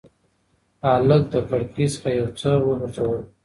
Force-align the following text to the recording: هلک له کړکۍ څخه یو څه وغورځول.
هلک 0.89 1.23
له 1.33 1.39
کړکۍ 1.49 1.85
څخه 1.93 2.09
یو 2.19 2.27
څه 2.39 2.49
وغورځول. 2.67 3.21